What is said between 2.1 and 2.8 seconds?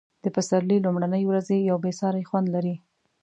خوند لري.